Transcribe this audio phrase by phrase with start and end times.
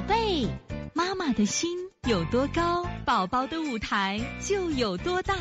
[0.00, 0.48] 宝贝，
[0.94, 1.68] 妈妈的心
[2.08, 5.34] 有多高，宝宝的舞台就有多大。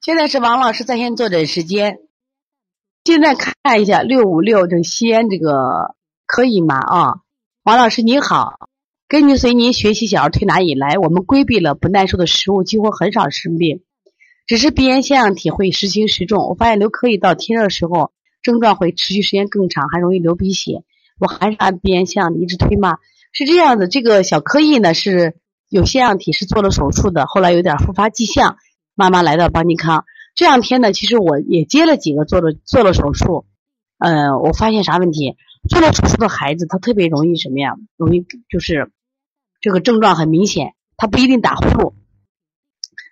[0.00, 1.98] 现在是王老师在线坐诊时间。
[3.04, 5.94] 现在看一下六五六这西安这个
[6.26, 6.80] 可以吗？
[6.80, 7.14] 啊，
[7.62, 8.68] 王老师您好，
[9.06, 13.84] 根据随您学习小儿推拿以来，我们规避了不耐受的食物，几乎很少生病，
[14.48, 16.48] 只是鼻炎腺样体会时轻时重。
[16.48, 18.10] 我发现刘可以到天热时候
[18.42, 20.82] 症状会持续时间更长，还容易流鼻血。
[21.18, 22.98] 我还是按鼻炎腺样体一直推吗？
[23.32, 25.36] 是这样的，这个小柯毅呢是
[25.68, 28.58] 有腺样体，是做了手术的，后来有点复发迹象，
[28.94, 30.04] 妈妈来到邦尼康。
[30.34, 33.46] 这两天呢，其实我也接了几个做了做了手术，
[33.98, 35.36] 呃，我发现啥问题？
[35.68, 37.74] 做了手术的孩子他特别容易什么呀？
[37.96, 38.90] 容易就是
[39.60, 41.94] 这个症状很明显，他不一定打呼噜，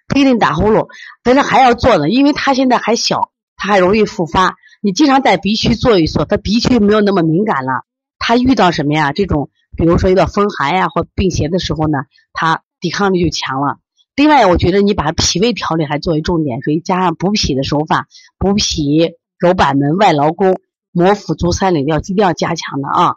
[0.06, 0.88] 不一定打呼噜，
[1.22, 4.56] 但是还要做的，因为他现在还小，他还容易复发。
[4.82, 7.84] 你经常在鼻区做一做，他鼻区没有那么敏感了，
[8.24, 9.10] 他遇到什么呀？
[9.12, 11.98] 这种比如说遇到风寒呀或病邪的时候呢，
[12.32, 13.78] 他抵抗力就强了。
[14.14, 18.06] 另外，我觉得你把脾胃调理还作为重点，所以加上补脾的手法，
[18.38, 20.60] 补脾、揉板门、外劳宫、
[20.92, 23.16] 摩腹足三里要一定要加强的啊！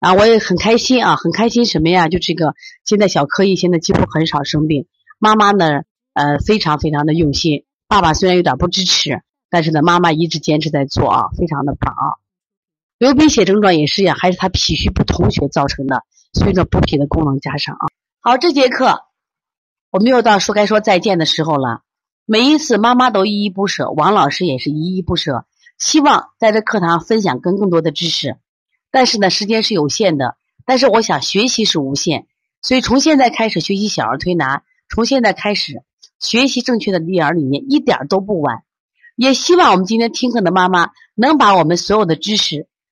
[0.00, 2.08] 啊，我也很开心啊，很开心什么呀？
[2.08, 2.54] 就这个
[2.86, 4.86] 现在小柯毅现在几乎很少生病，
[5.18, 5.82] 妈妈呢，
[6.14, 7.64] 呃，非常非常的用心。
[7.86, 12.06] 爸爸虽然有点不支持，但是呢，妈妈一直坚持在做啊，非常的棒啊！
[12.98, 17.86] 流鼻血症状也是呀，还是他脾虚不统血造成的，所以说补脾的功能加上啊。
[18.20, 19.02] 好，这节课。
[19.90, 21.82] 我们又到说该说再见的时候了。
[22.26, 25.46] 每一次妈妈都依依不舍，王老师也是依依不舍。
[25.78, 28.36] 希望在这课堂分享更更多的知识，
[28.90, 30.36] 但是呢，时间是有限的。
[30.66, 32.26] 但是我想学习是无限，
[32.60, 35.84] 所以从现在开始学习小儿推拿，从现在开始
[36.18, 38.64] 学习正确的育儿理念，一点都不晚。
[39.14, 42.66] 也希望我们今天听课的妈妈能把我们所有的知识，